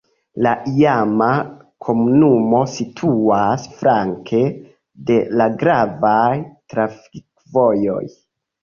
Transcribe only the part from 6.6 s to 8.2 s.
trafikvojoj.